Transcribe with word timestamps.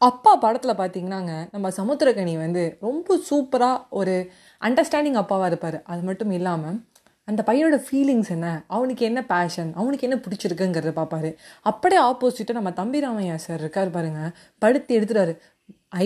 அப்பா 0.00 0.30
படத்தில் 0.36 0.78
பார்த்தீங்கன்னாங்க 0.78 1.32
நம்ம 1.52 1.66
சமுத்திரக்கனி 1.76 2.32
வந்து 2.38 2.62
ரொம்ப 2.86 3.16
சூப்பராக 3.28 3.84
ஒரு 3.98 4.14
அண்டர்ஸ்டாண்டிங் 4.60 5.18
அப்பாவாக 5.20 5.48
இருப்பார். 5.50 5.78
அது 5.92 6.02
மட்டும் 6.08 6.32
இல்லாமல் 6.38 6.76
அந்த 7.28 7.40
பையனோட 7.48 7.76
ஃபீலிங்ஸ் 7.84 8.30
என்ன 8.34 8.48
அவனுக்கு 8.76 9.02
என்ன 9.08 9.20
பேஷன் 9.30 9.70
அவனுக்கு 9.80 10.06
என்ன 10.08 10.16
பிடிச்சிருக்குங்கிறத 10.24 10.92
பார்ப்பாரு 10.98 11.30
அப்படியே 11.70 12.00
ஆப்போசிட்டாக 12.08 12.58
நம்ம 12.58 12.72
தம்பிராமையா 12.80 13.36
சார் 13.44 13.62
இருக்கார் 13.64 13.94
பாருங்க 13.96 14.22
படுத்து 14.62 14.96
எடுத்துட்டாரு 14.98 15.34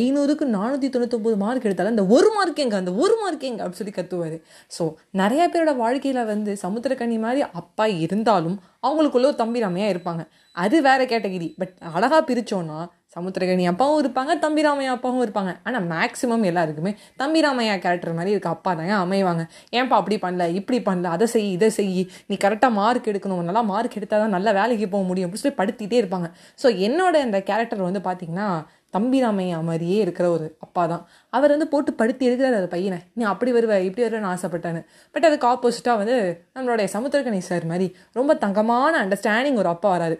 ஐநூறுக்கு 0.00 0.44
நானூற்றி 0.56 0.88
தொண்ணூத்தொம்பது 0.94 1.36
மார்க் 1.42 1.66
எடுத்தாலும் 1.68 1.94
அந்த 1.96 2.04
ஒரு 2.16 2.28
மார்க் 2.36 2.62
எங்க 2.64 2.76
அந்த 2.80 2.92
ஒரு 3.02 3.14
மார்க் 3.22 3.46
எங்க 3.50 3.60
அப்படின்னு 3.64 3.80
சொல்லி 3.80 3.94
கத்துவார். 3.96 4.36
ஸோ 4.76 4.82
நிறைய 5.20 5.42
பேரோட 5.52 5.72
வாழ்க்கையில் 5.82 6.28
வந்து 6.32 6.52
சமுத்திரக்கண்ணி 6.64 7.16
மாதிரி 7.24 7.42
அப்பா 7.60 7.86
இருந்தாலும் 8.04 8.56
அவங்களுக்குள்ள 8.88 9.30
ஒரு 9.30 9.40
தம்பி 9.42 9.64
ராமையாக 9.64 9.94
இருப்பாங்க. 9.94 10.24
அது 10.56 10.76
வேற 10.88 11.00
கேட்டகிரி 11.12 11.48
பட் 11.60 11.74
அழகாக 11.96 12.22
பிரித்தோன்னா 12.30 12.78
சமுத்திரகனி 13.18 13.66
அப்பாவும் 13.72 14.00
இருப்பாங்க 14.02 14.32
தம்பிராமையா 14.44 14.92
அப்பாவும் 14.96 15.24
இருப்பாங்க. 15.26 15.52
ஆனால் 15.66 15.86
மேக்ஸிமம் 15.92 16.46
எல்லாருக்குமே 16.50 16.92
தம்பிராமையா 17.22 17.76
கேரக்டர் 17.84 18.18
மாதிரி 18.18 18.34
இருக்க 18.36 18.50
அப்பா 18.56 18.72
தான் 18.80 18.94
அமைவாங்க. 19.04 19.44
ஏன்ப்பா 19.78 19.96
அப்படி 20.00 20.18
பண்ணல 20.24 20.46
இப்படி 20.60 20.80
பண்ணல 20.88 21.12
அதை 21.16 21.28
செய் 21.34 21.50
இதை 21.56 21.70
செய் 21.78 21.92
நீ 22.30 22.36
கரெக்டாக 22.44 22.72
மார்க் 22.80 23.10
எடுக்கணும் 23.12 23.46
நல்லா 23.50 23.62
மார்க் 23.72 23.98
எடுத்தால் 24.00 24.24
தான் 24.24 24.34
நல்ல 24.36 24.48
வேலைக்கு 24.58 24.88
போக 24.94 25.04
முடியும் 25.10 25.26
அப்படின்னு 25.28 25.44
சொல்லி 25.44 25.60
படுத்திட்டே 25.60 26.00
இருப்பாங்க. 26.02 26.28
ஸோ 26.62 26.66
என்னோட 26.88 27.14
அந்த 27.26 27.40
கேரக்டர் 27.50 27.88
வந்து 27.88 28.02
பார்த்தீங்கன்னா 28.08 28.48
தம்பிராமையா 28.96 29.56
மாதிரியே 29.68 29.96
இருக்கிற 30.04 30.26
ஒரு 30.34 30.46
அப்பா 30.64 30.82
தான். 30.92 31.02
அவர் 31.36 31.52
வந்து 31.54 31.66
போட்டு 31.72 31.90
படுத்தி 32.00 32.22
எடுக்கிறார் 32.28 32.58
அந்த 32.60 32.70
பையனை. 32.74 32.98
நீ 33.18 33.22
அப்படி 33.32 33.50
வருவ 33.56 33.72
இப்படி 33.88 34.04
வருவேன்னு 34.06 34.30
ஆசைப்பட்டான்னு. 34.34 34.80
பட் 35.14 35.26
அதுக்கு 35.28 35.48
ஆப்போசிட்டாக 35.50 36.00
வந்து 36.02 36.16
நம்மளுடைய 36.56 36.88
சமுத்திரகணி 36.96 37.40
சார் 37.50 37.66
மாதிரி 37.72 37.88
ரொம்ப 38.18 38.34
தங்கமான 38.44 38.94
அண்டர்ஸ்டாண்டிங் 39.04 39.60
ஒரு 39.62 39.70
அப்பா 39.74 39.90
வராது 39.96 40.16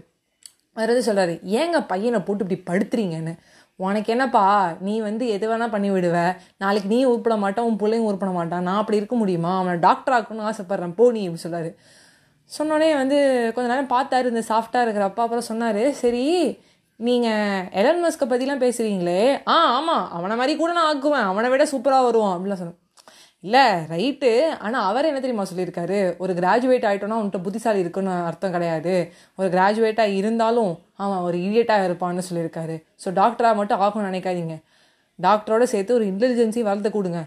அவர் 0.78 0.92
சொல்கிறாரு 1.08 1.34
ஏங்க 1.60 1.78
பையனை 1.92 2.20
போட்டு 2.26 2.44
இப்படி 2.46 2.58
படுத்துறீங்கன்னு? 2.70 3.34
உனக்கு 3.86 4.10
என்னப்பா 4.14 4.44
நீ 4.86 4.94
வந்து 5.08 5.24
எது 5.34 5.44
வேணால் 5.50 5.72
பண்ணி 5.74 5.90
விடுவ. 5.94 6.18
நாளைக்கு 6.62 6.88
நீ 6.94 6.98
உருப்பட 7.10 7.34
மாட்டான் 7.44 7.66
உன் 7.68 7.80
பிள்ளைங்க 7.82 8.08
உருப்பிட 8.10 8.32
மாட்டான் 8.38 8.66
நான் 8.68 8.80
அப்படி 8.82 9.00
இருக்க 9.00 9.16
முடியுமா? 9.20 9.52
அவனை 9.60 9.76
டாக்டர் 9.86 10.16
ஆக்கணும்னு 10.16 10.48
ஆசைப்பட்றேன். 10.50 10.96
போ 10.98 11.04
நீ 11.16 11.22
இப்படி 11.28 11.44
சொல்கிறாரு 11.44 11.70
சொன்னோடனே 12.50 12.90
வந்து 13.00 13.16
கொஞ்ச 13.54 13.66
நேரம் 13.72 13.92
பார்த்தாரு 13.96 14.32
இந்த 14.32 14.42
சாஃப்டாக 14.50 14.84
இருக்கிற 14.86 15.06
அப்பா. 15.08 15.22
அப்புறம் 15.26 15.48
சொன்னார் 15.50 15.82
சரி 16.02 16.24
நீங்கள் 17.00 17.64
எலன் 17.80 18.02
மஸ்கை 18.04 18.26
பற்றிலாம் 18.30 18.64
பேசுகிறீங்களே 18.64 19.20
ஆ 19.54 19.56
ஆமாம் 19.76 20.06
அவனை 20.18 20.36
மாதிரி 20.40 20.54
கூட 20.60 20.72
நான் 20.78 20.90
ஆக்குவேன். 20.92 21.28
அவனை 21.32 21.50
விட 21.54 21.64
சூப்பராக 21.72 22.06
வருவான். 22.08 22.34
அப்படிலாம் 22.36 22.62
சொன்னேன் 22.62 22.80
இல்லை 23.44 23.64
ரைட்டு 23.92 24.30
ஆனால் 24.66 24.86
அவர் 24.90 25.08
என்ன 25.08 25.20
தெரியுமா 25.24 25.44
சொல்லியிருக்காரு? 25.50 25.98
ஒரு 26.22 26.32
கிராஜுவேட் 26.38 26.86
ஆகிட்டோன்னா 26.88 27.18
உன்ட்ட 27.22 27.38
புத்திசாலி 27.46 27.82
இருக்குன்னு 27.84 28.14
அர்த்தம் 28.28 28.54
கிடையாது. 28.56 28.94
ஒரு 29.38 29.48
கிராஜுவேட்டாக 29.54 30.16
இருந்தாலும் 30.20 30.72
அவன் 31.04 31.24
ஒரு 31.28 31.36
இடியட்டாக 31.46 31.86
இருப்பான்னு 31.88 32.26
சொல்லியிருக்காரு. 32.28 32.76
ஸோ 33.04 33.10
டாக்டராக 33.20 33.58
மட்டும் 33.60 33.82
ஆகும்னு 33.86 34.10
நினைக்காதீங்க. 34.10 34.56
டாக்டரோட 35.18 35.64
சேர்த்து 35.74 35.96
ஒரு 35.98 36.06
இன்டெலிஜென்சி 36.12 36.62
வளர்த்து 36.68 36.92
கொடுங்க. 36.96 37.20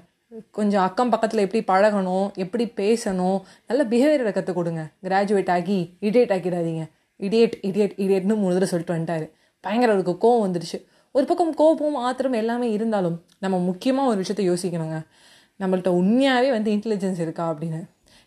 கொஞ்சம் 0.57 0.83
அக்கம் 0.87 1.11
பக்கத்தில் 1.13 1.45
எப்படி 1.45 1.61
பழகணும் 1.71 2.27
எப்படி 2.43 2.65
பேசணும் 2.81 3.39
நல்ல 3.69 3.81
பிஹேவியரை 3.93 4.33
கற்றுக் 4.35 4.59
கொடுங்க. 4.59 4.83
கிராஜுவேட் 5.07 5.51
ஆகி 5.55 5.79
இடியேட் 6.07 6.33
ஆக்கிடாதீங்க. 6.35 6.83
இடியேட் 7.19 7.57
இடியேட் 7.69 7.97
இடியேட்னு 8.03 8.35
மூணு 8.43 8.53
தடவை 8.55 8.69
சொல்லிட்டு 8.73 8.95
வந்துட்டாரு. 8.95 9.25
பயங்கர 9.63 9.91
அவருக்கு 9.93 10.15
கோவம் 10.23 10.45
வந்துடுச்சு 10.45 10.77
ஒரு 11.15 11.25
பக்கம் 11.29 11.53
கோபம் 11.61 11.97
ஆத்திரம் 12.07 12.37
எல்லாமே 12.41 12.67
இருந்தாலும் 12.77 13.17
நம்ம 13.43 13.55
முக்கியமாக 13.69 14.11
ஒரு 14.11 14.19
விஷயத்த 14.21 14.43
யோசிக்கணுங்க. 14.51 14.97
நம்மள்ட்ட 15.61 15.87
உண்மையாகவே 15.87 16.49
வந்து 16.49 16.71
இன்டெலிஜென்ஸ் 16.71 17.19
இருக்கா 17.19 17.51
அப்படின்னு. 17.51 17.81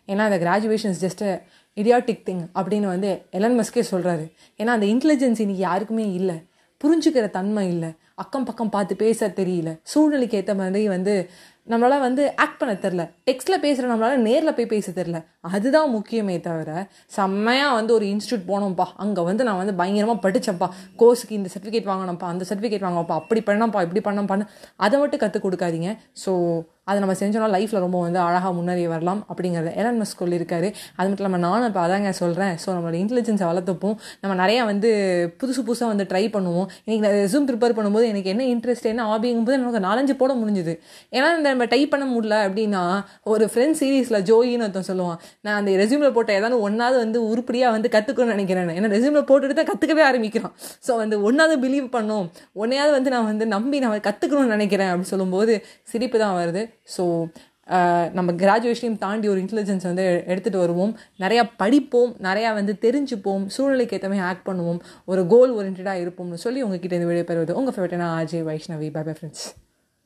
ஏன்னா 0.07 0.17
அந்த 0.17 0.37
கிராஜுவேஷன்ஸ் 0.37 1.01
ஜஸ்ட் 1.01 1.41
இடியாட்டிக் 1.75 2.23
திங் 2.25 2.43
அப்படின்னு 2.55 2.85
வந்து 2.85 3.21
எலன் 3.31 3.59
மஸ்கே 3.59 3.83
சொல்கிறாரு 3.91 4.31
ஏன்னா 4.57 4.65
அந்த 4.65 4.85
இன்டெலிஜென்ஸ் 4.85 5.41
இன்றைக்கி 5.43 5.61
யாருக்குமே 5.67 6.13
இல்லை. 6.13 6.35
புரிஞ்சுக்கிற 6.83 7.29
தன்மை 7.29 7.67
இல்லை. 7.67 7.89
அக்கம் 8.23 8.45
பக்கம் 8.47 8.73
பார்த்து 8.75 8.93
பேச 9.03 9.27
தெரியல. 9.39 9.69
சூழ்நிலைக்கு 9.91 10.37
ஏற்ற 10.39 10.53
மாதிரி 10.61 10.85
வந்து 10.95 11.13
நம்மளால் 11.71 12.03
வந்து 12.05 12.23
ஆக்ட் 12.43 12.59
பண்ண 12.59 12.73
தெரில 12.83 13.03
டெக்ஸ்ட்டில் 13.27 13.61
பேசுகிற 13.63 13.87
நம்மளால் 13.91 14.25
நேரில் 14.27 14.55
போய் 14.57 14.69
பேச 14.73 14.91
தெரில 14.97 15.19
அதுதான் 15.55 15.89
முக்கியமே 15.95 16.35
தவிர 16.47 16.71
செம்மையாக 17.15 17.71
வந்து 17.77 17.91
ஒரு 17.95 18.05
இன்ஸ்டியூட் 18.13 18.45
போனோம்ப்பா. 18.51 18.85
அங்கே 19.03 19.21
வந்து 19.29 19.45
நான் 19.47 19.59
வந்து 19.61 19.75
பயங்கரமாக 19.79 20.19
படித்தேன்ப்பா 20.25 20.67
கோர்ஸுக்கு 21.01 21.39
இந்த 21.39 21.49
சர்டிஃபிகேட் 21.55 21.89
வாங்கினோம்ப்பா 21.91 22.29
அந்த 22.33 22.45
சர்டிஃபிகேட் 22.49 22.85
வாங்கப்பா 22.87 23.17
அப்படி 23.21 23.43
பண்ணப்பா 23.49 23.81
இப்படி 23.87 24.03
பண்ண. 24.07 24.45
அதை 24.85 24.95
மட்டும் 25.03 25.23
கற்றுக் 25.25 25.45
கொடுக்காதீங்க. 25.47 25.91
ஸோ 26.23 26.33
அதை 26.89 26.97
நம்ம 27.03 27.13
செஞ்சோம்னா 27.19 27.47
லைஃப்பில் 27.55 27.83
ரொம்ப 27.83 27.99
வந்து 28.05 28.19
அழகாக 28.25 28.51
முன்னேறி 28.57 28.83
வரலாம் 28.91 29.21
அப்படிங்கிறத 29.31 29.69
எலன் 29.81 29.99
மஸ்க் 30.01 30.19
சொல்லியிருக்காரு. 30.23 30.67
அது 30.97 31.07
மட்டும் 31.07 31.23
இல்லாமல் 31.23 31.43
நானும் 31.45 31.67
இப்போ 31.69 31.81
அதாங்க 31.85 32.09
சொல்கிறேன் 32.19 32.53
ஸோ 32.63 32.67
நம்மளோட 32.75 32.97
இன்டெலிஜென்ஸை 33.03 33.47
வளர்த்துப்போம் 33.51 33.95
நம்ம 34.23 34.33
நிறையா 34.41 34.61
வந்து 34.71 34.89
புதுசு 35.39 35.61
புதுசாக 35.67 35.89
வந்து 35.93 36.05
ட்ரை 36.11 36.23
பண்ணுவோம். 36.35 36.67
இன்றைக்கி 36.85 37.03
நான் 37.05 37.17
ரெசூம் 37.23 37.47
ப்ரிப்பேர் 37.49 37.75
பண்ணும்போது 37.79 38.04
எனக்கு 38.11 38.31
என்ன 38.33 38.43
இன்ட்ரெஸ்ட் 38.53 38.87
என்ன 38.91 39.03
ஆபிங்கும்போது 39.13 39.57
எனக்கு 39.57 39.81
நாலஞ்சு 39.87 40.15
போட 40.21 40.31
முடிஞ்சுது. 40.41 40.73
ஏன்னா 41.17 41.29
இந்த 41.37 41.47
நம்ம 41.53 41.67
டைப் 41.73 41.93
பண்ண 41.93 42.05
முடியல 42.13 42.37
அப்படின்னா 42.47 42.83
ஒரு 43.33 43.45
ஃப்ரெண்ட் 43.53 43.77
சீரீஸில் 43.81 44.19
ஜோயின்னு 44.29 44.65
ஒருத்தன் 44.67 44.89
சொல்லுவான் 44.91 45.19
நான் 45.45 45.57
அந்த 45.59 45.71
ரெஸ்யூமில் 45.83 46.15
போட்ட 46.17 46.33
ஏதாவது 46.39 46.59
ஒன்றாவது 46.67 46.97
வந்து 47.03 47.19
உருப்படியாக 47.31 47.75
வந்து 47.77 47.91
கற்றுக்கணும்னு 47.95 48.35
நினைக்கிறேன் 48.37 48.75
ஏன்னா 48.77 48.91
ரெஸ்யூமில் 48.95 49.27
போட்டுட்டு 49.31 49.57
தான் 49.61 49.69
கற்றுக்கவே 49.71 50.05
ஆரம்பிக்கிறான். 50.09 50.53
ஸோ 50.87 50.91
வந்து 51.03 51.17
ஒன்றாவது 51.29 51.57
பிலீவ் 51.65 51.89
பண்ணோம். 51.97 52.27
ஒன்றையாவது 52.63 52.93
வந்து 52.97 53.13
நான் 53.15 53.29
வந்து 53.31 53.47
நம்பி 53.55 53.79
நான் 53.85 54.05
கற்றுக்கணும்னு 54.09 54.55
நினைக்கிறேன் 54.57 54.91
அப்படின்னு 54.91 55.13
சொல்லும்போது 55.15 55.55
சிரிப்பு 55.93 56.19
தான் 56.25 56.37
வருது. 56.41 56.63
ஸோ 56.95 57.03
நம்ம 58.13 58.31
கிராஜுவேஷனையும் 58.31 58.97
தாண்டி 58.97 59.27
ஒரு 59.27 59.41
இன்டெலிஜென்ஸ் 59.41 59.89
வந்து 59.91 60.23
எடுத்துகிட்டு 60.27 60.57
வருவோம். 60.57 60.97
நிறையா 61.19 61.49
படிப்போம் 61.57 62.15
நிறையா 62.21 62.53
வந்து 62.53 62.75
தெரிஞ்சுப்போம் 62.81 63.45
சூழ்நிலைக்கு 63.45 63.95
ஏற்ற 63.95 64.09
மாதிரி 64.09 64.27
ஆக்ட் 64.27 64.47
பண்ணுவோம். 64.47 64.79
ஒரு 65.05 65.27
கோல் 65.27 65.55
ஓரியன்டாக 65.55 66.03
இருப்போம்னு 66.05 66.33
சொல்லி 66.33 66.61
உங்ககிட்ட 66.61 66.95
இந்த 66.95 67.07
வீடியோ 67.11 67.23
பெறுவது. 67.23 67.55
உங்கள் 67.55 67.75
ஃபேவரட்டான 67.75 68.09
Ajay 68.21 68.47
Vaishnavi. 68.51 68.91
Bye 68.91 69.03
bye 69.03 69.13
friends 69.13 69.45